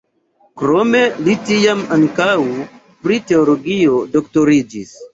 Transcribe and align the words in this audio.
Krome 0.61 1.01
li 1.27 1.35
tiam 1.51 1.85
ankaŭ 1.99 2.27
pri 3.05 3.23
teologio 3.31 4.05
doktoriĝis. 4.19 5.01